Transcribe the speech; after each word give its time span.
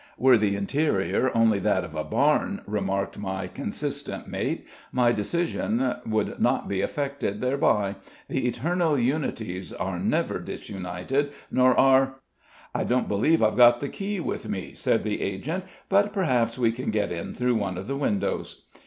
"Were 0.17 0.35
the 0.35 0.55
interior 0.55 1.29
only 1.37 1.59
that 1.59 1.83
of 1.83 1.93
a 1.93 2.03
barn," 2.03 2.63
remarked 2.65 3.19
my 3.19 3.45
consistent 3.45 4.27
mate, 4.27 4.65
"my 4.91 5.11
decision 5.11 5.93
would 6.07 6.39
not 6.41 6.67
be 6.67 6.81
affected 6.81 7.39
thereby. 7.39 7.97
The 8.27 8.47
eternal 8.47 8.97
unities 8.97 9.71
are 9.71 9.99
never 9.99 10.39
disunited, 10.39 11.33
nor 11.51 11.79
are" 11.79 12.15
"I 12.73 12.83
don't 12.83 13.07
believe 13.07 13.43
I've 13.43 13.57
got 13.57 13.79
the 13.79 13.89
key 13.89 14.19
with 14.19 14.49
me," 14.49 14.73
said 14.73 15.03
the 15.03 15.21
agent; 15.21 15.65
"but 15.87 16.13
perhaps 16.13 16.57
we 16.57 16.71
can 16.71 16.89
get 16.89 17.11
in 17.11 17.35
through 17.35 17.53
one 17.57 17.77
of 17.77 17.85
the 17.85 17.95
windows." 17.95 18.63